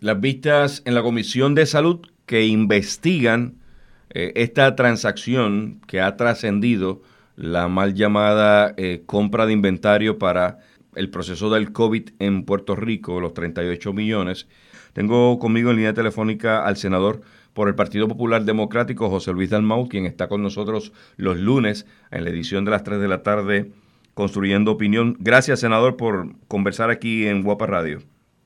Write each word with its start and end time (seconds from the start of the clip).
las 0.00 0.20
vistas 0.20 0.82
en 0.84 0.94
la 0.94 1.02
Comisión 1.02 1.54
de 1.54 1.66
Salud 1.66 2.00
que 2.26 2.46
investigan 2.46 3.54
eh, 4.10 4.32
esta 4.36 4.76
transacción 4.76 5.80
que 5.86 6.00
ha 6.00 6.16
trascendido 6.16 7.02
la 7.36 7.68
mal 7.68 7.94
llamada 7.94 8.74
eh, 8.76 9.02
compra 9.06 9.46
de 9.46 9.52
inventario 9.52 10.18
para 10.18 10.58
el 10.94 11.10
proceso 11.10 11.50
del 11.50 11.72
COVID 11.72 12.10
en 12.18 12.44
Puerto 12.44 12.74
Rico, 12.74 13.20
los 13.20 13.34
38 13.34 13.92
millones. 13.92 14.48
Tengo 14.92 15.38
conmigo 15.38 15.70
en 15.70 15.76
línea 15.76 15.94
telefónica 15.94 16.64
al 16.64 16.76
senador 16.76 17.20
por 17.52 17.68
el 17.68 17.74
Partido 17.74 18.08
Popular 18.08 18.44
Democrático, 18.44 19.10
José 19.10 19.32
Luis 19.32 19.50
Dalmau, 19.50 19.88
quien 19.88 20.06
está 20.06 20.28
con 20.28 20.42
nosotros 20.42 20.92
los 21.16 21.36
lunes 21.38 21.86
en 22.10 22.24
la 22.24 22.30
edición 22.30 22.64
de 22.64 22.70
las 22.72 22.82
3 22.82 23.00
de 23.00 23.08
la 23.08 23.22
tarde, 23.22 23.72
construyendo 24.14 24.72
opinión. 24.72 25.16
Gracias, 25.20 25.60
senador, 25.60 25.96
por 25.96 26.34
conversar 26.48 26.90
aquí 26.90 27.26
en 27.26 27.42
Guapa 27.42 27.66
Radio. 27.66 28.00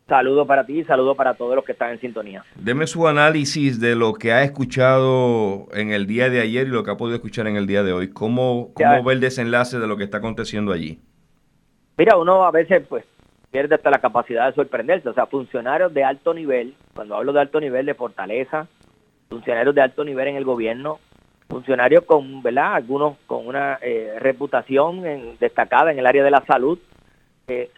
Saludo 0.09 0.47
para 0.47 0.67
ti 0.67 0.81
y 0.81 0.85
saludo 0.85 1.15
para 1.15 1.35
todos 1.35 1.55
los 1.55 1.65
que 1.65 1.73
están 1.73 1.91
en 1.91 2.01
sintonía. 2.01 2.45
Deme 2.57 2.87
su 2.87 3.07
análisis 3.07 3.81
de 3.81 3.95
lo 3.95 4.15
que 4.15 4.33
ha 4.33 4.43
escuchado 4.43 5.69
en 5.73 5.93
el 5.93 6.07
día 6.07 6.29
de 6.29 6.41
ayer 6.41 6.67
y 6.67 6.71
lo 6.71 6.83
que 6.85 6.91
ha 6.91 6.97
podido 6.97 7.17
escuchar 7.17 7.47
en 7.47 7.57
el 7.57 7.67
día 7.67 7.83
de 7.83 7.93
hoy. 7.93 8.11
¿Cómo, 8.11 8.71
cómo 8.75 9.05
ve 9.05 9.15
el 9.15 9.21
desenlace 9.21 9.79
de 9.79 9.87
lo 9.87 9.97
que 9.97 10.05
está 10.05 10.19
aconteciendo 10.19 10.73
allí? 10.73 11.01
Mira, 11.97 12.17
uno 12.17 12.45
a 12.45 12.51
veces 12.51 12.85
pues 12.89 13.05
pierde 13.53 13.77
hasta 13.77 13.91
la 13.91 13.99
capacidad 13.99 14.49
de 14.49 14.55
sorprenderse. 14.55 15.09
O 15.09 15.15
sea, 15.15 15.27
funcionarios 15.27 15.95
de 15.95 16.03
alto 16.03 16.35
nivel, 16.35 16.75
cuando 16.95 17.15
hablo 17.15 17.33
de 17.33 17.41
alto 17.41 17.61
nivel 17.61 17.87
de 17.87 17.95
fortaleza, 17.95 18.67
funcionarios 19.29 19.75
de 19.75 19.83
alto 19.83 20.05
nivel 20.05 20.29
en 20.29 20.37
el 20.37 20.45
gobierno, 20.45 20.99
funcionarios 21.49 22.05
con, 22.05 22.43
¿verdad? 22.43 22.75
Algunos 22.75 23.19
con 23.27 23.47
una 23.47 23.79
eh, 23.83 24.15
reputación 24.19 25.03
destacada 25.39 25.93
en 25.93 25.99
el 25.99 26.07
área 26.07 26.25
de 26.25 26.31
la 26.31 26.45
salud, 26.47 26.79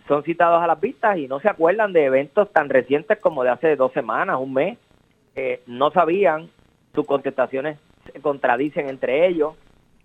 son 0.07 0.23
citados 0.23 0.63
a 0.63 0.67
las 0.67 0.81
vistas 0.81 1.19
y 1.19 1.27
no 1.27 1.41
se 1.41 1.49
acuerdan 1.49 1.93
de 1.93 2.05
eventos 2.05 2.53
tan 2.53 2.69
recientes 2.69 3.19
como 3.19 3.43
de 3.43 3.51
hace 3.51 3.77
dos 3.77 3.93
semanas, 3.93 4.39
un 4.39 4.53
mes. 4.53 4.79
no 5.67 5.91
sabían, 5.91 6.49
sus 6.95 7.07
contestaciones 7.07 7.79
se 8.13 8.21
contradicen 8.21 8.89
entre 8.89 9.27
ellos. 9.27 9.55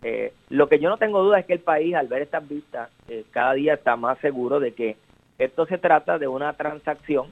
Eh, 0.02 0.33
lo 0.49 0.69
que 0.69 0.80
yo 0.80 0.89
no 0.89 0.97
tengo 0.97 1.21
duda 1.21 1.39
es 1.39 1.45
que 1.45 1.53
el 1.53 1.59
país, 1.59 1.93
al 1.93 2.07
ver 2.07 2.21
estas 2.21 2.47
vistas, 2.47 2.89
eh, 3.07 3.25
cada 3.31 3.53
día 3.53 3.73
está 3.73 3.95
más 3.95 4.17
seguro 4.19 4.59
de 4.59 4.73
que 4.73 4.95
esto 5.37 5.65
se 5.65 5.77
trata 5.77 6.17
de 6.17 6.27
una 6.27 6.53
transacción 6.53 7.27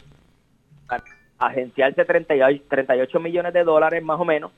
agenciarse 1.39 2.03
38, 2.03 2.64
38 2.67 3.20
millones 3.20 3.53
de 3.53 3.64
dólares 3.64 4.03
más 4.03 4.20
o 4.20 4.25
menos 4.25 4.52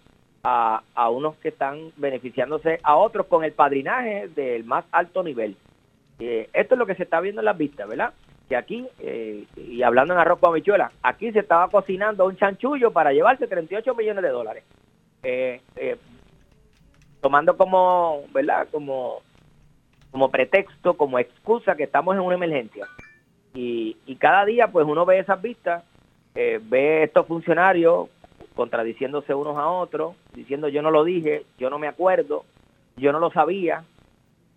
a, 0.43 0.81
a 0.95 1.09
unos 1.09 1.35
que 1.37 1.49
están 1.49 1.91
beneficiándose 1.97 2.79
a 2.83 2.95
otros 2.95 3.25
con 3.25 3.43
el 3.43 3.51
padrinaje 3.51 4.29
del 4.29 4.63
más 4.63 4.85
alto 4.91 5.21
nivel. 5.21 5.57
Eh, 6.19 6.49
esto 6.53 6.75
es 6.75 6.79
lo 6.79 6.85
que 6.85 6.95
se 6.95 7.03
está 7.03 7.21
viendo 7.21 7.41
en 7.41 7.45
las 7.45 7.57
vistas, 7.57 7.87
¿verdad? 7.87 8.13
Que 8.47 8.57
aquí, 8.57 8.85
eh, 8.99 9.45
y 9.55 9.81
hablando 9.83 10.13
en 10.13 10.19
arroz 10.19 10.39
con 10.39 10.51
habichuela, 10.51 10.91
aquí 11.01 11.31
se 11.31 11.39
estaba 11.39 11.69
cocinando 11.69 12.25
un 12.25 12.35
chanchullo 12.35 12.91
para 12.91 13.13
llevarse 13.13 13.47
38 13.47 13.95
millones 13.95 14.23
de 14.23 14.29
dólares. 14.29 14.63
Eh, 15.23 15.61
tomando 17.21 17.55
como, 17.55 18.23
¿verdad? 18.33 18.67
Como, 18.71 19.21
como 20.11 20.29
pretexto, 20.29 20.95
como 20.95 21.19
excusa 21.19 21.75
que 21.75 21.83
estamos 21.83 22.15
en 22.15 22.21
una 22.21 22.35
emergencia. 22.35 22.85
Y, 23.53 23.97
y 24.05 24.15
cada 24.17 24.45
día, 24.45 24.67
pues 24.67 24.85
uno 24.85 25.05
ve 25.05 25.19
esas 25.19 25.41
vistas, 25.41 25.83
ve 26.33 27.03
estos 27.03 27.27
funcionarios 27.27 28.09
contradiciéndose 28.55 29.33
unos 29.33 29.57
a 29.57 29.67
otros, 29.67 30.15
diciendo 30.33 30.67
yo 30.69 30.81
no 30.81 30.91
lo 30.91 31.03
dije, 31.03 31.43
yo 31.57 31.69
no 31.69 31.79
me 31.79 31.87
acuerdo, 31.87 32.45
yo 32.97 33.11
no 33.11 33.19
lo 33.19 33.31
sabía, 33.31 33.83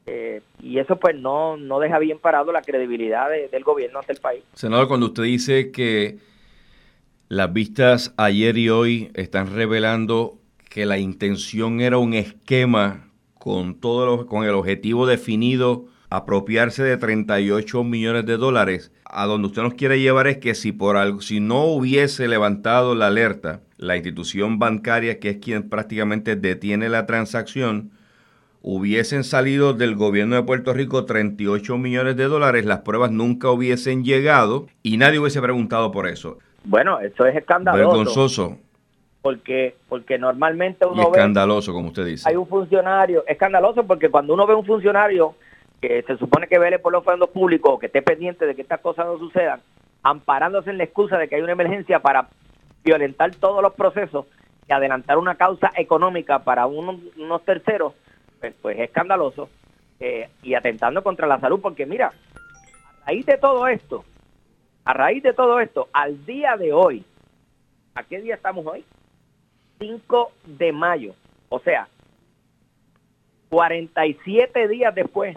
eh, 0.07 0.43
y 0.61 0.79
eso 0.79 0.97
pues 0.97 1.17
no, 1.17 1.57
no 1.57 1.79
deja 1.79 1.99
bien 1.99 2.19
parado 2.19 2.53
la 2.53 2.63
credibilidad 2.63 3.29
del 3.31 3.65
gobierno 3.65 4.01
ante 4.01 4.13
el 4.13 4.19
país. 4.19 4.43
Senador, 4.55 4.89
cuando 4.89 5.07
usted 5.07 5.25
dice 5.25 5.71
que 5.71 6.19
las 7.29 7.53
vistas 7.53 8.13
ayer 8.17 8.59
y 8.59 8.69
hoy 8.69 9.11
están 9.15 9.55
revelando 9.55 10.39
que 10.69 10.87
la 10.87 10.99
intención 10.99 11.81
era 11.81 11.99
un 11.99 12.15
esquema 12.15 13.09
con 13.39 13.81
todo 13.81 14.27
con 14.27 14.45
el 14.45 14.51
objetivo 14.55 15.07
definido 15.07 15.87
apropiarse 16.11 16.83
de 16.83 16.97
38 16.97 17.85
millones 17.85 18.27
de 18.27 18.37
dólares, 18.37 18.93
a 19.05 19.27
donde 19.27 19.49
usted 19.49 19.63
nos 19.63 19.75
quiere 19.75 20.01
llevar 20.01 20.27
es 20.27 20.39
que 20.39 20.55
si 20.55 20.73
por 20.73 20.97
algo, 20.97 21.21
si 21.23 21.41
no 21.41 21.65
hubiese 21.65 22.29
levantado 22.29 22.95
la 22.95 23.07
alerta, 23.07 23.63
la 23.79 23.97
institución 23.97 24.59
bancaria, 24.59 25.19
que 25.19 25.31
es 25.31 25.37
quien 25.39 25.69
prácticamente 25.69 26.37
detiene 26.37 26.89
la 26.89 27.07
transacción, 27.07 27.93
hubiesen 28.63 29.25
salido 29.25 29.75
del 29.75 29.97
gobierno 29.97 30.37
de 30.37 30.43
Puerto 30.45 30.73
Rico 30.73 31.05
38 31.05 31.77
millones 31.79 32.17
de 32.17 32.25
dólares, 32.25 32.65
las 32.65 32.81
pruebas 32.81 33.11
nunca 33.11 33.51
hubiesen 33.51 34.05
llegado 34.05 34.67
y 34.83 34.97
nadie 34.97 35.19
hubiese 35.19 35.43
preguntado 35.43 35.91
por 35.91 36.07
eso. 36.07 36.39
Bueno, 36.65 37.01
eso 37.01 37.27
es 37.27 37.37
escandaloso. 37.37 37.89
Vergonzoso. 37.89 38.59
Porque, 39.21 39.77
porque 39.89 40.19
normalmente 40.19 40.87
uno 40.87 41.03
y 41.03 41.05
escandaloso, 41.07 41.73
como 41.73 41.89
usted 41.89 42.05
dice. 42.05 42.29
Hay 42.29 42.37
un 42.37 42.47
funcionario, 42.47 43.25
escandaloso 43.27 43.85
porque 43.85 44.09
cuando 44.09 44.35
uno 44.35 44.47
ve 44.47 44.55
un 44.55 44.65
funcionario 44.65 45.35
que 45.81 46.03
se 46.03 46.17
supone 46.17 46.47
que 46.47 46.59
vele 46.59 46.79
por 46.79 46.93
los 46.93 47.05
fondos 47.05 47.31
públicos, 47.31 47.79
que 47.81 47.87
esté 47.87 48.03
pendiente 48.03 48.47
de 48.47 48.55
que 48.55 48.63
estas 48.63 48.81
cosas 48.81 49.07
no 49.07 49.19
sucedan, 49.19 49.61
amparándose 50.03 50.71
en 50.71 50.79
la 50.79 50.85
excusa 50.85 51.19
de 51.19 51.29
que 51.29 51.37
hay 51.37 51.43
una 51.43 51.53
emergencia 51.53 52.01
para 52.01 52.29
violentar 52.85 53.33
todos 53.35 53.63
los 53.63 53.75
procesos 53.75 54.27
y 54.69 54.73
adelantar 54.73 55.19
una 55.19 55.35
causa 55.35 55.73
económica 55.77 56.41
para 56.41 56.67
unos, 56.67 56.97
unos 57.17 57.45
terceros, 57.45 57.95
pues, 58.43 58.55
pues, 58.61 58.77
es 58.77 58.85
escandaloso 58.87 59.49
eh, 60.01 60.29
y 60.43 60.55
atentando 60.55 61.05
contra 61.05 61.29
la 61.29 61.39
salud, 61.39 61.61
porque 61.61 61.87
mira, 61.87 62.13
a 63.05 63.07
raíz 63.07 63.25
de 63.25 63.39
todo 63.39 63.69
esto, 63.69 64.05
a 64.85 64.93
raíz 64.93 65.23
de 65.23 65.33
todo 65.33 65.61
esto, 65.61 65.89
al 65.93 66.27
día 66.27 66.57
de 66.57 66.73
hoy, 66.73 67.05
¿a 67.95 68.03
qué 68.03 68.21
día 68.21 68.35
estamos 68.35 68.67
hoy? 68.67 68.85
5 69.79 70.33
de 70.45 70.73
mayo, 70.73 71.15
o 71.51 71.61
sea, 71.61 71.87
47 73.49 74.67
días 74.67 74.93
después, 74.93 75.37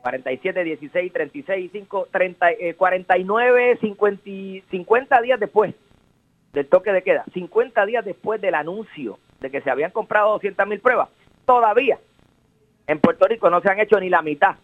47, 0.00 0.64
16, 0.64 1.12
36, 1.12 1.70
5, 1.70 2.08
30, 2.10 2.46
49, 2.78 3.78
50, 3.78 4.22
50 4.70 5.20
días 5.20 5.38
después 5.38 5.74
del 6.54 6.66
toque 6.66 6.92
de 6.92 7.02
queda, 7.02 7.26
50 7.34 7.84
días 7.84 8.04
después 8.06 8.40
del 8.40 8.54
anuncio 8.54 9.18
de 9.40 9.50
que 9.50 9.60
se 9.60 9.70
habían 9.70 9.90
comprado 9.90 10.32
200 10.32 10.66
mil 10.66 10.80
pruebas, 10.80 11.10
todavía 11.46 11.98
en 12.86 13.00
Puerto 13.00 13.26
Rico 13.26 13.48
no 13.50 13.60
se 13.60 13.70
han 13.70 13.80
hecho 13.80 13.98
ni 13.98 14.08
la 14.08 14.22
mitad 14.22 14.56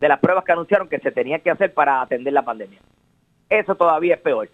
de 0.00 0.08
las 0.08 0.18
pruebas 0.18 0.44
que 0.44 0.52
anunciaron 0.52 0.88
que 0.88 0.98
se 0.98 1.12
tenían 1.12 1.40
que 1.40 1.50
hacer 1.50 1.72
para 1.74 2.00
atender 2.00 2.32
la 2.32 2.44
pandemia. 2.44 2.80
Eso 3.48 3.74
todavía 3.74 4.14
es 4.14 4.20
peor. 4.20 4.48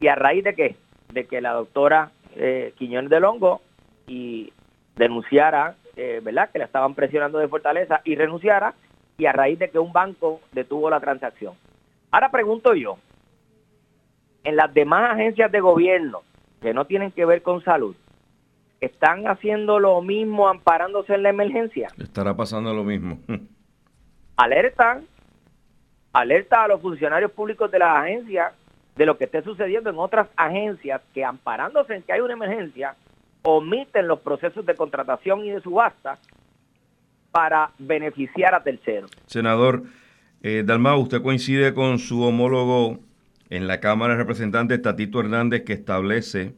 ¿Y 0.00 0.08
a 0.08 0.14
raíz 0.14 0.44
de 0.44 0.54
qué? 0.54 0.76
De 1.12 1.26
que 1.26 1.40
la 1.40 1.52
doctora 1.52 2.10
eh, 2.36 2.74
Quiñones 2.76 3.10
de 3.10 3.20
Longo 3.20 3.62
y 4.06 4.52
denunciara, 4.96 5.76
eh, 5.96 6.20
¿verdad? 6.22 6.50
Que 6.50 6.58
la 6.58 6.66
estaban 6.66 6.94
presionando 6.94 7.38
de 7.38 7.48
Fortaleza 7.48 8.00
y 8.04 8.16
renunciara 8.16 8.74
y 9.16 9.26
a 9.26 9.32
raíz 9.32 9.58
de 9.58 9.70
que 9.70 9.78
un 9.78 9.92
banco 9.92 10.40
detuvo 10.52 10.90
la 10.90 11.00
transacción. 11.00 11.54
Ahora 12.10 12.30
pregunto 12.30 12.74
yo, 12.74 12.98
en 14.44 14.56
las 14.56 14.72
demás 14.72 15.12
agencias 15.12 15.50
de 15.50 15.60
gobierno 15.60 16.22
que 16.60 16.74
no 16.74 16.84
tienen 16.84 17.12
que 17.12 17.24
ver 17.24 17.42
con 17.42 17.62
salud, 17.64 17.96
están 18.80 19.26
haciendo 19.26 19.78
lo 19.78 20.00
mismo 20.02 20.48
amparándose 20.48 21.14
en 21.14 21.22
la 21.22 21.30
emergencia. 21.30 21.88
Estará 21.98 22.36
pasando 22.36 22.72
lo 22.72 22.84
mismo. 22.84 23.18
Alerta, 24.36 25.00
alerta 26.12 26.64
a 26.64 26.68
los 26.68 26.80
funcionarios 26.80 27.32
públicos 27.32 27.70
de 27.70 27.80
las 27.80 27.96
agencias 27.96 28.52
de 28.96 29.06
lo 29.06 29.16
que 29.16 29.24
esté 29.24 29.42
sucediendo 29.42 29.90
en 29.90 29.98
otras 29.98 30.28
agencias 30.36 31.00
que 31.14 31.24
amparándose 31.24 31.94
en 31.94 32.02
que 32.02 32.12
hay 32.12 32.20
una 32.20 32.34
emergencia, 32.34 32.94
omiten 33.42 34.08
los 34.08 34.20
procesos 34.20 34.66
de 34.66 34.74
contratación 34.74 35.44
y 35.44 35.50
de 35.50 35.60
subasta 35.60 36.18
para 37.30 37.70
beneficiar 37.78 38.54
a 38.54 38.62
terceros. 38.62 39.10
Senador 39.26 39.84
eh, 40.42 40.62
Dalmau, 40.64 41.00
usted 41.00 41.22
coincide 41.22 41.74
con 41.74 41.98
su 41.98 42.22
homólogo 42.22 42.98
en 43.50 43.66
la 43.66 43.80
Cámara 43.80 44.14
de 44.14 44.18
Representantes, 44.18 44.82
Tatito 44.82 45.20
Hernández, 45.20 45.64
que 45.64 45.72
establece 45.72 46.54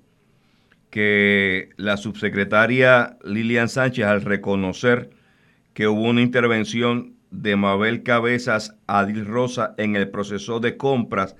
que 0.90 1.70
la 1.76 1.96
subsecretaria 1.96 3.16
Lilian 3.24 3.68
Sánchez, 3.68 4.04
al 4.04 4.22
reconocer 4.22 5.10
que 5.72 5.86
hubo 5.88 6.02
una 6.02 6.20
intervención 6.20 7.14
de 7.30 7.56
Mabel 7.56 8.02
Cabezas 8.02 8.76
Adil 8.86 9.24
Rosa 9.24 9.74
en 9.78 9.94
el 9.94 10.10
proceso 10.10 10.58
de 10.58 10.76
compras, 10.76 11.36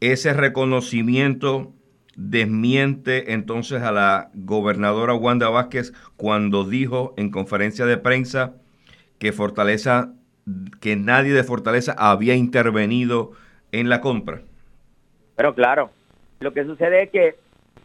ese 0.00 0.32
reconocimiento 0.32 1.72
desmiente 2.14 3.32
entonces 3.32 3.82
a 3.82 3.92
la 3.92 4.30
gobernadora 4.34 5.14
Wanda 5.14 5.48
Vázquez 5.48 5.92
cuando 6.16 6.64
dijo 6.64 7.14
en 7.16 7.30
conferencia 7.30 7.86
de 7.86 7.96
prensa 7.96 8.54
que 9.18 9.32
Fortaleza, 9.32 10.12
que 10.80 10.96
nadie 10.96 11.32
de 11.32 11.44
Fortaleza 11.44 11.94
había 11.98 12.34
intervenido 12.34 13.32
en 13.72 13.88
la 13.88 14.00
compra. 14.00 14.42
Pero 15.36 15.54
claro, 15.54 15.90
lo 16.40 16.52
que 16.52 16.64
sucede 16.64 17.04
es 17.04 17.10
que 17.10 17.36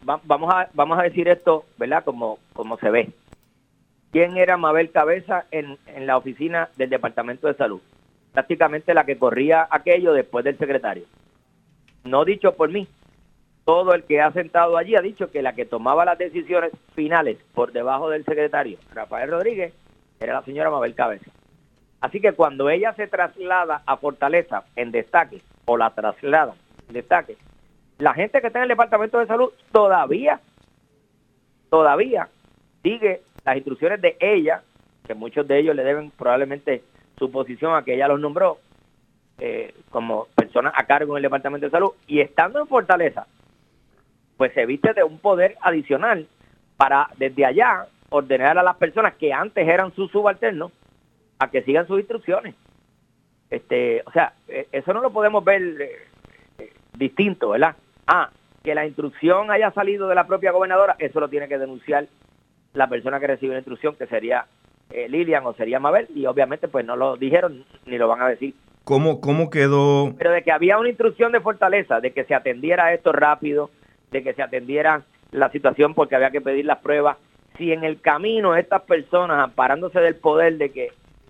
vamos 0.04 0.54
a 0.54 0.68
vamos 0.74 0.98
a 0.98 1.02
decir 1.02 1.28
esto, 1.28 1.64
¿verdad? 1.78 2.04
Como 2.04 2.38
como 2.52 2.76
se 2.78 2.90
ve. 2.90 3.10
¿Quién 4.12 4.36
era 4.36 4.56
Mabel 4.56 4.90
Cabeza 4.90 5.46
en, 5.50 5.76
en 5.86 6.06
la 6.06 6.16
oficina 6.16 6.68
del 6.76 6.90
Departamento 6.90 7.48
de 7.48 7.54
Salud? 7.54 7.80
Prácticamente 8.32 8.94
la 8.94 9.04
que 9.04 9.18
corría 9.18 9.66
aquello 9.70 10.12
después 10.12 10.44
del 10.44 10.58
secretario. 10.58 11.04
no 12.04 12.24
dicho 12.24 12.54
por 12.54 12.70
mí, 12.70 12.86
todo 13.64 13.94
el 13.94 14.04
que 14.04 14.20
ha 14.20 14.30
sentado 14.32 14.76
allí 14.76 14.94
ha 14.94 15.00
dicho 15.00 15.30
que 15.30 15.42
la 15.42 15.54
que 15.54 15.64
tomaba 15.64 16.04
las 16.04 16.18
decisiones 16.18 16.72
finales 16.94 17.38
por 17.54 17.72
debajo 17.72 18.10
del 18.10 18.24
secretario 18.24 18.78
Rafael 18.92 19.30
Rodríguez 19.30 19.72
era 20.20 20.34
la 20.34 20.42
señora 20.42 20.70
Mabel 20.70 20.94
Cabeza. 20.94 21.30
Así 22.00 22.20
que 22.20 22.32
cuando 22.32 22.68
ella 22.68 22.92
se 22.94 23.06
traslada 23.06 23.82
a 23.86 23.96
Fortaleza 23.96 24.64
en 24.76 24.92
destaque, 24.92 25.40
o 25.64 25.76
la 25.76 25.90
traslada 25.90 26.54
en 26.86 26.94
destaque, 26.94 27.36
la 27.98 28.14
gente 28.14 28.40
que 28.40 28.48
está 28.48 28.58
en 28.58 28.64
el 28.64 28.68
Departamento 28.70 29.18
de 29.18 29.26
Salud 29.26 29.52
todavía, 29.72 30.40
todavía 31.70 32.28
sigue 32.82 33.22
las 33.44 33.56
instrucciones 33.56 34.00
de 34.00 34.16
ella, 34.20 34.62
que 35.06 35.14
muchos 35.14 35.46
de 35.46 35.58
ellos 35.58 35.76
le 35.76 35.84
deben 35.84 36.10
probablemente 36.10 36.82
su 37.18 37.30
posición 37.30 37.74
a 37.74 37.82
que 37.82 37.94
ella 37.94 38.08
los 38.08 38.20
nombró 38.20 38.58
eh, 39.38 39.74
como 39.90 40.26
personas 40.34 40.72
a 40.76 40.86
cargo 40.86 41.12
en 41.14 41.18
el 41.18 41.22
Departamento 41.22 41.66
de 41.66 41.70
Salud, 41.70 41.92
y 42.06 42.20
estando 42.20 42.60
en 42.60 42.66
Fortaleza, 42.66 43.26
pues 44.36 44.52
se 44.54 44.66
viste 44.66 44.92
de 44.94 45.04
un 45.04 45.18
poder 45.18 45.56
adicional 45.60 46.26
para 46.76 47.08
desde 47.16 47.44
allá 47.44 47.86
ordenar 48.10 48.58
a 48.58 48.62
las 48.62 48.76
personas 48.76 49.14
que 49.14 49.32
antes 49.32 49.66
eran 49.66 49.94
sus 49.94 50.10
subalternos 50.10 50.72
a 51.38 51.50
que 51.50 51.62
sigan 51.62 51.86
sus 51.86 51.98
instrucciones. 51.98 52.54
Este, 53.50 54.02
o 54.06 54.10
sea, 54.12 54.34
eh, 54.48 54.68
eso 54.72 54.92
no 54.92 55.00
lo 55.00 55.10
podemos 55.10 55.44
ver 55.44 55.62
eh, 55.62 55.90
eh, 56.58 56.72
distinto, 56.96 57.50
¿verdad? 57.50 57.76
Ah, 58.06 58.30
que 58.62 58.74
la 58.74 58.86
instrucción 58.86 59.50
haya 59.50 59.70
salido 59.72 60.08
de 60.08 60.14
la 60.14 60.26
propia 60.26 60.52
gobernadora, 60.52 60.96
eso 60.98 61.20
lo 61.20 61.28
tiene 61.28 61.48
que 61.48 61.58
denunciar 61.58 62.06
la 62.72 62.88
persona 62.88 63.20
que 63.20 63.26
recibe 63.26 63.52
la 63.52 63.60
instrucción, 63.60 63.94
que 63.96 64.06
sería 64.06 64.46
Lilian 65.08 65.44
o 65.46 65.54
sería 65.54 65.80
Mabel, 65.80 66.08
y 66.14 66.26
obviamente 66.26 66.68
pues 66.68 66.84
no 66.84 66.96
lo 66.96 67.16
dijeron 67.16 67.64
ni 67.86 67.98
lo 67.98 68.08
van 68.08 68.22
a 68.22 68.28
decir. 68.28 68.54
¿Cómo, 68.84 69.20
¿Cómo 69.20 69.48
quedó? 69.48 70.14
Pero 70.18 70.30
de 70.30 70.42
que 70.42 70.52
había 70.52 70.78
una 70.78 70.90
instrucción 70.90 71.32
de 71.32 71.40
fortaleza, 71.40 72.00
de 72.00 72.12
que 72.12 72.24
se 72.24 72.34
atendiera 72.34 72.92
esto 72.92 73.12
rápido, 73.12 73.70
de 74.10 74.22
que 74.22 74.34
se 74.34 74.42
atendiera 74.42 75.02
la 75.30 75.50
situación 75.50 75.94
porque 75.94 76.16
había 76.16 76.30
que 76.30 76.42
pedir 76.42 76.66
las 76.66 76.78
pruebas. 76.78 77.16
Si 77.56 77.72
en 77.72 77.82
el 77.82 78.00
camino 78.00 78.56
estas 78.56 78.82
personas, 78.82 79.42
amparándose 79.42 80.00
del 80.00 80.16
poder 80.16 80.58
de 80.58 80.70
que, 80.70 80.88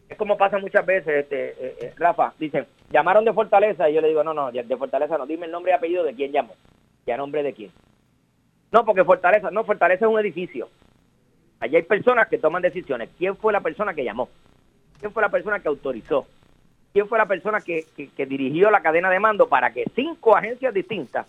es 0.08 0.18
como 0.18 0.36
pasa 0.36 0.58
muchas 0.58 0.84
veces, 0.84 1.24
este, 1.24 1.50
eh, 1.50 1.76
eh, 1.80 1.92
Rafa, 1.96 2.32
dicen, 2.38 2.66
llamaron 2.90 3.24
de 3.24 3.32
Fortaleza 3.32 3.88
y 3.88 3.94
yo 3.94 4.00
le 4.00 4.08
digo, 4.08 4.24
no, 4.24 4.34
no, 4.34 4.50
de 4.50 4.76
Fortaleza 4.76 5.18
no, 5.18 5.26
dime 5.26 5.46
el 5.46 5.52
nombre 5.52 5.72
y 5.72 5.74
apellido 5.74 6.04
de 6.04 6.14
quién 6.14 6.32
llamó, 6.32 6.54
y 7.06 7.10
a 7.10 7.16
nombre 7.16 7.42
de 7.42 7.52
quién. 7.52 7.70
No, 8.72 8.84
porque 8.84 9.04
Fortaleza, 9.04 9.50
no, 9.50 9.64
Fortaleza 9.64 10.04
es 10.04 10.10
un 10.10 10.18
edificio. 10.18 10.68
Allí 11.60 11.76
hay 11.76 11.82
personas 11.82 12.28
que 12.28 12.38
toman 12.38 12.62
decisiones. 12.62 13.08
¿Quién 13.16 13.36
fue 13.36 13.52
la 13.52 13.60
persona 13.60 13.94
que 13.94 14.04
llamó? 14.04 14.28
¿Quién 14.98 15.12
fue 15.12 15.22
la 15.22 15.28
persona 15.28 15.60
que 15.60 15.68
autorizó? 15.68 16.26
¿Quién 16.92 17.08
fue 17.08 17.18
la 17.18 17.26
persona 17.26 17.60
que, 17.60 17.86
que 17.94 18.26
dirigió 18.26 18.70
la 18.70 18.82
cadena 18.82 19.10
de 19.10 19.20
mando 19.20 19.48
para 19.48 19.72
que 19.72 19.84
cinco 19.94 20.36
agencias 20.36 20.74
distintas 20.74 21.26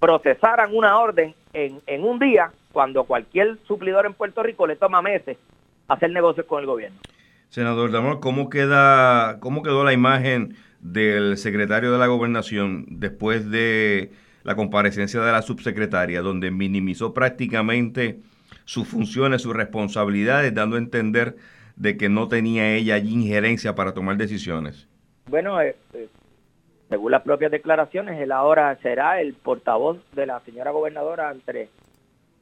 procesaran 0.00 0.74
una 0.74 0.98
orden 0.98 1.34
en, 1.52 1.80
en 1.86 2.04
un 2.04 2.18
día 2.18 2.50
cuando 2.72 3.04
cualquier 3.04 3.58
suplidor 3.66 4.06
en 4.06 4.14
Puerto 4.14 4.42
Rico 4.42 4.66
le 4.66 4.76
toma 4.76 5.02
meses 5.02 5.36
hacer 5.88 6.10
negocios 6.10 6.46
con 6.46 6.60
el 6.60 6.66
gobierno. 6.66 6.98
Senador 7.48 7.90
Damor, 7.90 8.20
¿cómo, 8.20 8.50
queda, 8.50 9.40
¿cómo 9.40 9.62
quedó 9.62 9.82
la 9.84 9.92
imagen 9.92 10.56
del 10.80 11.36
secretario 11.36 11.92
de 11.92 11.98
la 11.98 12.06
gobernación 12.06 12.86
después 12.88 13.50
de 13.50 14.12
la 14.44 14.54
comparecencia 14.54 15.20
de 15.20 15.32
la 15.32 15.42
subsecretaria, 15.42 16.22
donde 16.22 16.50
minimizó 16.50 17.12
prácticamente 17.12 18.20
sus 18.64 18.86
funciones, 18.88 19.42
sus 19.42 19.54
responsabilidades, 19.54 20.54
dando 20.54 20.76
a 20.76 20.78
entender 20.78 21.36
de 21.76 21.96
que 21.96 22.08
no 22.08 22.28
tenía 22.28 22.74
ella 22.74 22.94
allí 22.94 23.12
injerencia 23.12 23.74
para 23.74 23.92
tomar 23.92 24.16
decisiones? 24.16 24.88
Bueno, 25.26 25.60
eh, 25.60 25.76
eh, 25.94 26.08
según 26.88 27.12
las 27.12 27.22
propias 27.22 27.50
declaraciones, 27.50 28.20
él 28.20 28.32
ahora 28.32 28.76
será 28.82 29.20
el 29.20 29.34
portavoz 29.34 29.98
de 30.12 30.26
la 30.26 30.40
señora 30.40 30.70
gobernadora 30.70 31.30
entre 31.30 31.68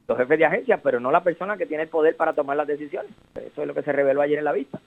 los 0.07 0.17
jefes 0.17 0.39
de 0.39 0.45
agencia, 0.45 0.79
pero 0.81 0.99
no 0.99 1.11
la 1.11 1.23
persona 1.23 1.57
que 1.57 1.65
tiene 1.65 1.83
el 1.83 1.89
poder 1.89 2.15
para 2.15 2.33
tomar 2.33 2.55
las 2.55 2.67
decisiones. 2.67 3.11
Eso 3.35 3.61
es 3.61 3.67
lo 3.67 3.73
que 3.73 3.83
se 3.83 3.91
reveló 3.91 4.21
ayer 4.21 4.39
en 4.39 4.45
la 4.45 4.53
vista. 4.53 4.79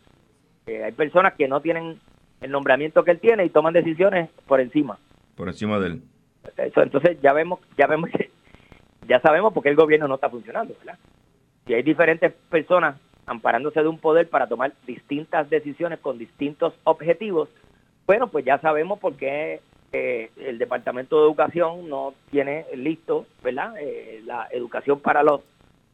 hay 0.66 0.92
personas 0.92 1.34
que 1.34 1.48
no 1.48 1.60
tienen 1.60 2.00
el 2.40 2.50
nombramiento 2.50 3.04
que 3.04 3.12
él 3.12 3.20
tiene 3.20 3.44
y 3.44 3.50
toman 3.50 3.74
decisiones 3.74 4.30
por 4.46 4.60
encima. 4.60 4.98
Por 5.36 5.48
encima 5.48 5.78
de 5.78 5.86
él. 5.88 6.02
Eso, 6.56 6.82
entonces 6.82 7.20
ya 7.20 7.32
vemos, 7.32 7.60
ya 7.76 7.86
vemos 7.86 8.10
que, 8.10 8.30
ya 9.06 9.20
sabemos 9.20 9.52
por 9.52 9.62
qué 9.62 9.70
el 9.70 9.76
gobierno 9.76 10.08
no 10.08 10.14
está 10.14 10.30
funcionando, 10.30 10.74
¿verdad? 10.78 10.98
Si 11.66 11.74
hay 11.74 11.82
diferentes 11.82 12.32
personas 12.48 12.96
amparándose 13.26 13.80
de 13.80 13.88
un 13.88 13.98
poder 13.98 14.28
para 14.28 14.48
tomar 14.48 14.72
distintas 14.86 15.48
decisiones 15.50 16.00
con 16.00 16.18
distintos 16.18 16.74
objetivos, 16.84 17.48
bueno, 18.06 18.28
pues 18.28 18.44
ya 18.44 18.58
sabemos 18.58 18.98
por 18.98 19.14
qué 19.14 19.60
eh, 19.92 20.30
el 20.36 20.58
Departamento 20.58 21.16
de 21.16 21.26
Educación 21.26 21.88
no 21.88 22.14
tiene 22.30 22.66
listo, 22.74 23.26
¿verdad? 23.42 23.74
Eh, 23.80 24.22
la 24.24 24.48
educación 24.50 25.00
para 25.00 25.22
los 25.22 25.42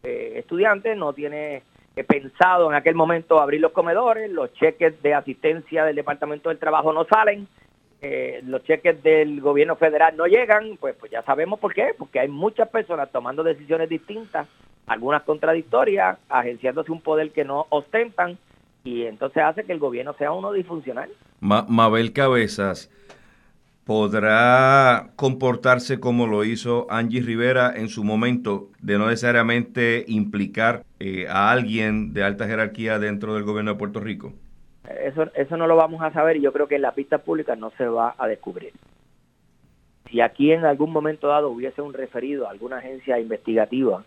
eh, 0.02 0.34
estudiantes, 0.36 0.96
no 0.96 1.12
tiene 1.12 1.62
pensado 2.04 2.68
en 2.68 2.76
aquel 2.76 2.94
momento 2.94 3.40
abrir 3.40 3.60
los 3.60 3.72
comedores, 3.72 4.30
los 4.30 4.52
cheques 4.54 5.00
de 5.02 5.14
asistencia 5.14 5.84
del 5.84 5.96
Departamento 5.96 6.48
del 6.48 6.58
Trabajo 6.58 6.92
no 6.92 7.04
salen, 7.04 7.48
los 8.44 8.62
cheques 8.64 9.02
del 9.02 9.40
gobierno 9.40 9.76
federal 9.76 10.16
no 10.16 10.26
llegan, 10.26 10.76
pues, 10.78 10.94
pues 10.94 11.10
ya 11.10 11.22
sabemos 11.22 11.58
por 11.58 11.74
qué, 11.74 11.94
porque 11.96 12.20
hay 12.20 12.28
muchas 12.28 12.68
personas 12.68 13.10
tomando 13.10 13.42
decisiones 13.42 13.88
distintas, 13.88 14.46
algunas 14.86 15.22
contradictorias, 15.22 16.18
agenciándose 16.28 16.92
un 16.92 17.00
poder 17.00 17.32
que 17.32 17.44
no 17.44 17.66
ostentan 17.70 18.38
y 18.84 19.02
entonces 19.06 19.42
hace 19.42 19.64
que 19.64 19.72
el 19.72 19.80
gobierno 19.80 20.14
sea 20.14 20.30
uno 20.30 20.52
disfuncional. 20.52 21.10
Mabel 21.40 22.12
Cabezas 22.12 22.90
podrá 23.86 25.10
comportarse 25.14 26.00
como 26.00 26.26
lo 26.26 26.44
hizo 26.44 26.88
Angie 26.90 27.22
Rivera 27.22 27.72
en 27.74 27.88
su 27.88 28.02
momento, 28.02 28.68
de 28.80 28.98
no 28.98 29.06
necesariamente 29.06 30.04
implicar 30.08 30.82
eh, 30.98 31.26
a 31.28 31.52
alguien 31.52 32.12
de 32.12 32.24
alta 32.24 32.46
jerarquía 32.46 32.98
dentro 32.98 33.34
del 33.34 33.44
gobierno 33.44 33.72
de 33.72 33.78
Puerto 33.78 34.00
Rico? 34.00 34.32
Eso, 35.02 35.30
eso 35.34 35.56
no 35.56 35.68
lo 35.68 35.76
vamos 35.76 36.02
a 36.02 36.12
saber 36.12 36.36
y 36.36 36.40
yo 36.40 36.52
creo 36.52 36.66
que 36.66 36.74
en 36.74 36.82
la 36.82 36.94
pista 36.94 37.18
pública 37.18 37.54
no 37.54 37.70
se 37.78 37.86
va 37.86 38.16
a 38.18 38.26
descubrir. 38.26 38.72
Si 40.10 40.20
aquí 40.20 40.50
en 40.50 40.64
algún 40.64 40.90
momento 40.90 41.28
dado 41.28 41.48
hubiese 41.50 41.80
un 41.80 41.94
referido 41.94 42.48
a 42.48 42.50
alguna 42.50 42.78
agencia 42.78 43.20
investigativa 43.20 44.04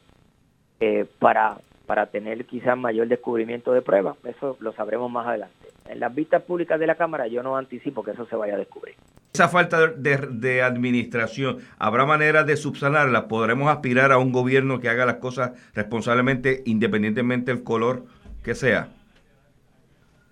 eh, 0.82 1.06
para 1.20 1.58
para 1.90 2.06
tener 2.06 2.46
quizás 2.46 2.78
mayor 2.78 3.08
descubrimiento 3.08 3.74
de 3.74 3.82
pruebas. 3.82 4.16
Eso 4.24 4.56
lo 4.60 4.74
sabremos 4.74 5.12
más 5.12 5.26
adelante. 5.26 5.70
En 5.88 6.00
las 6.00 6.14
vistas 6.14 6.44
públicas 6.44 6.80
de 6.80 6.86
la 6.86 6.94
Cámara 6.94 7.26
yo 7.26 7.42
no 7.42 7.58
anticipo 7.58 8.04
que 8.04 8.12
eso 8.12 8.28
se 8.28 8.36
vaya 8.36 8.54
a 8.54 8.60
descubrir. 8.60 8.94
Esa 9.34 9.48
falta 9.48 9.88
de, 9.88 10.62
administración, 10.62 11.60
¿habrá 11.78 12.06
manera 12.06 12.44
de 12.44 12.58
subsanarla? 12.58 13.28
¿Podremos 13.28 13.70
aspirar 13.70 14.12
a 14.12 14.18
un 14.18 14.32
gobierno 14.32 14.80
que 14.80 14.90
haga 14.90 15.06
las 15.06 15.18
cosas 15.18 15.52
responsablemente, 15.76 16.64
independientemente 16.66 17.54
del 17.54 17.64
color 17.64 18.04
que 18.44 18.56
sea? 18.56 18.90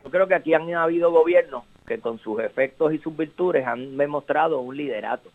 Yo 0.03 0.09
creo 0.09 0.27
que 0.27 0.35
aquí 0.35 0.53
han 0.53 0.73
habido 0.73 1.11
gobiernos 1.11 1.63
que 1.85 1.99
con 1.99 2.19
sus 2.19 2.41
efectos 2.41 2.93
y 2.93 2.97
sus 2.97 3.15
virtudes 3.15 3.65
han 3.65 3.97
demostrado 3.97 4.59
un 4.59 4.75
liderato. 4.75 5.29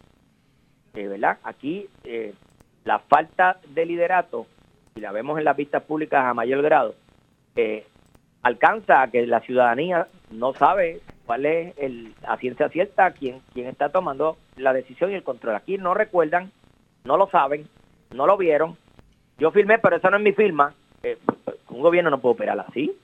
Eh, 0.95 1.07
¿Verdad? 1.07 1.39
Aquí 1.45 1.89
eh, 2.05 2.35
la 2.85 2.99
falta 2.99 3.59
de 3.69 3.87
liderato 3.87 4.47
y 4.95 5.01
la 5.01 5.13
vemos 5.13 5.39
en 5.39 5.45
las 5.45 5.57
vistas 5.57 5.83
públicas 5.83 6.25
a 6.25 6.35
mayor 6.35 6.63
grado, 6.63 6.95
eh, 7.57 7.87
alcanza 8.43 9.03
a 9.03 9.11
que 9.11 9.27
la 9.27 9.41
ciudadanía 9.41 10.09
no 10.31 10.53
sabe 10.55 11.01
cuál 11.33 11.47
es 11.47 11.79
el, 11.79 12.13
a 12.27 12.37
ciencia 12.37 12.69
cierta 12.69 13.11
quién, 13.13 13.41
quién 13.55 13.67
está 13.67 13.89
tomando 13.89 14.37
la 14.59 14.75
decisión 14.75 15.11
y 15.11 15.15
el 15.15 15.23
control. 15.23 15.55
Aquí 15.55 15.79
no 15.79 15.95
recuerdan, 15.95 16.53
no 17.05 17.17
lo 17.17 17.27
saben, 17.31 17.67
no 18.15 18.27
lo 18.27 18.37
vieron. 18.37 18.77
Yo 19.39 19.51
firmé, 19.51 19.79
pero 19.79 19.97
esa 19.97 20.11
no 20.11 20.19
es 20.19 20.23
mi 20.23 20.33
firma. 20.33 20.75
Eh, 21.03 21.17
un 21.71 21.81
gobierno 21.81 22.11
no 22.11 22.21
puede 22.21 22.35
operar 22.35 22.61
así. 22.61 22.95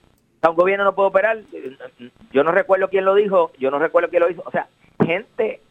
un 0.47 0.55
gobierno 0.57 0.85
no 0.85 0.95
puede 0.95 1.09
operar. 1.09 1.39
Yo 2.31 2.45
no 2.45 2.53
recuerdo 2.53 2.91
quién 2.91 3.07
lo 3.07 3.15
dijo, 3.15 3.51
yo 3.59 3.71
no 3.71 3.79
recuerdo 3.79 4.11
quién 4.11 4.21
lo 4.21 4.29
hizo. 4.29 4.43
O 4.45 4.51
sea, 4.51 4.69
gente 5.03 5.63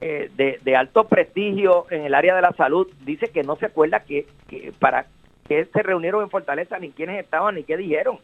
eh, 0.00 0.30
de, 0.34 0.60
de, 0.64 0.76
alto 0.76 1.08
prestigio 1.08 1.84
en 1.90 2.06
el 2.06 2.14
área 2.14 2.34
de 2.34 2.40
la 2.40 2.54
salud 2.54 2.88
dice 3.04 3.28
que 3.28 3.42
no 3.42 3.56
se 3.56 3.66
acuerda 3.66 4.00
que, 4.00 4.26
que 4.48 4.72
para 4.78 5.04
que 5.46 5.66
se 5.66 5.82
reunieron 5.82 6.22
en 6.22 6.30
Fortaleza, 6.30 6.78
ni 6.78 6.90
quiénes 6.90 7.22
estaban, 7.22 7.56
ni 7.56 7.64
qué 7.64 7.76
dijeron. 7.76 8.18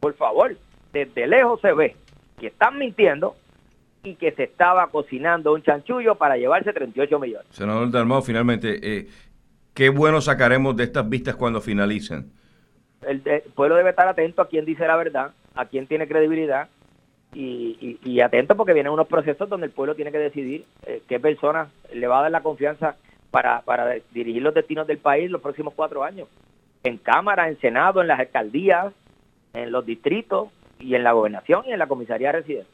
Por 0.00 0.14
favor, 0.14 0.56
desde 0.92 1.28
lejos 1.28 1.60
se 1.60 1.72
ve 1.74 1.94
que 2.42 2.48
están 2.48 2.76
mintiendo 2.76 3.36
y 4.02 4.16
que 4.16 4.32
se 4.32 4.42
estaba 4.42 4.88
cocinando 4.88 5.52
un 5.54 5.62
chanchullo 5.62 6.16
para 6.16 6.36
llevarse 6.36 6.72
38 6.72 7.20
millones. 7.20 7.46
Senador 7.50 7.88
Dalmau, 7.88 8.20
finalmente, 8.20 8.80
eh, 8.82 9.06
¿qué 9.72 9.90
bueno 9.90 10.20
sacaremos 10.20 10.76
de 10.76 10.82
estas 10.82 11.08
vistas 11.08 11.36
cuando 11.36 11.60
finalicen? 11.60 12.32
El, 13.06 13.22
pueblo 13.54 13.76
debe 13.76 13.90
estar 13.90 14.08
atento 14.08 14.42
a 14.42 14.48
quién 14.48 14.64
dice 14.64 14.88
la 14.88 14.96
verdad, 14.96 15.30
a 15.54 15.66
quién 15.66 15.86
tiene 15.86 16.08
credibilidad 16.08 16.68
y, 17.32 18.20
atento 18.20 18.56
porque 18.56 18.74
vienen 18.74 18.92
unos 18.92 19.06
procesos 19.06 19.48
donde 19.48 19.66
el 19.66 19.72
pueblo 19.72 19.94
tiene 19.94 20.10
que 20.10 20.18
decidir 20.18 20.64
eh, 20.84 21.00
qué 21.08 21.20
persona 21.20 21.68
le 21.94 22.06
va 22.08 22.18
a 22.18 22.22
dar 22.22 22.30
la 22.32 22.42
confianza 22.42 22.96
para, 23.30 23.62
para 23.62 23.94
dirigir 24.10 24.42
los 24.42 24.52
destinos 24.52 24.88
del 24.88 24.98
país 24.98 25.30
los 25.30 25.40
próximos 25.40 25.74
cuatro 25.74 26.02
años. 26.02 26.26
En 26.82 26.98
Cámara, 26.98 27.48
en 27.48 27.58
Senado, 27.60 28.00
en 28.00 28.08
las 28.08 28.18
alcaldías, 28.18 28.92
en 29.54 29.70
los 29.70 29.86
distritos 29.86 30.48
y 30.82 30.94
en 30.94 31.04
la 31.04 31.12
gobernación 31.12 31.64
y 31.66 31.72
en 31.72 31.78
la 31.78 31.86
comisaría 31.86 32.32
residente. 32.32 32.70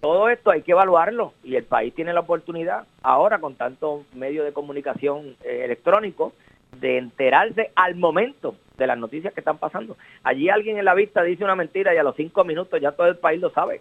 todo 0.00 0.28
esto 0.28 0.50
hay 0.50 0.62
que 0.62 0.72
evaluarlo 0.72 1.32
y 1.42 1.56
el 1.56 1.64
país 1.64 1.94
tiene 1.94 2.12
la 2.12 2.20
oportunidad 2.20 2.86
ahora 3.02 3.38
con 3.38 3.54
tantos 3.54 4.02
medios 4.14 4.44
de 4.44 4.52
comunicación 4.52 5.36
eh, 5.42 5.62
electrónicos 5.64 6.32
de 6.80 6.98
enterarse 6.98 7.70
al 7.74 7.94
momento 7.94 8.56
de 8.76 8.86
las 8.86 8.98
noticias 8.98 9.32
que 9.32 9.40
están 9.40 9.58
pasando. 9.58 9.96
Allí 10.22 10.48
alguien 10.48 10.78
en 10.78 10.84
la 10.84 10.94
vista 10.94 11.22
dice 11.22 11.44
una 11.44 11.54
mentira 11.54 11.94
y 11.94 11.98
a 11.98 12.02
los 12.02 12.16
cinco 12.16 12.44
minutos 12.44 12.80
ya 12.80 12.92
todo 12.92 13.06
el 13.06 13.16
país 13.16 13.40
lo 13.40 13.50
sabe 13.50 13.80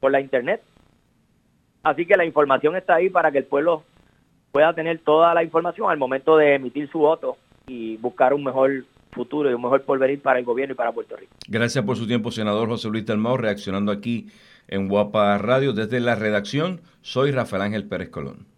por 0.00 0.12
la 0.12 0.20
internet. 0.20 0.62
Así 1.82 2.06
que 2.06 2.16
la 2.16 2.24
información 2.24 2.76
está 2.76 2.96
ahí 2.96 3.10
para 3.10 3.32
que 3.32 3.38
el 3.38 3.44
pueblo 3.44 3.82
pueda 4.52 4.72
tener 4.74 5.00
toda 5.00 5.34
la 5.34 5.42
información 5.42 5.90
al 5.90 5.98
momento 5.98 6.36
de 6.36 6.54
emitir 6.54 6.88
su 6.90 6.98
voto 6.98 7.36
y 7.66 7.96
buscar 7.96 8.32
un 8.32 8.44
mejor 8.44 8.84
futuro 9.14 9.50
y 9.50 9.54
un 9.54 9.62
mejor 9.62 9.82
porvenir 9.82 10.20
para 10.20 10.38
el 10.38 10.44
gobierno 10.44 10.74
y 10.74 10.76
para 10.76 10.92
Puerto 10.92 11.16
Rico. 11.16 11.32
Gracias 11.48 11.84
por 11.84 11.96
su 11.96 12.06
tiempo, 12.06 12.30
senador 12.30 12.68
José 12.68 12.88
Luis 12.88 13.06
Dalmau, 13.06 13.36
reaccionando 13.36 13.92
aquí 13.92 14.28
en 14.68 14.88
Guapa 14.88 15.38
Radio. 15.38 15.72
Desde 15.72 16.00
la 16.00 16.14
redacción, 16.14 16.80
soy 17.02 17.30
Rafael 17.30 17.62
Ángel 17.62 17.86
Pérez 17.86 18.10
Colón. 18.10 18.53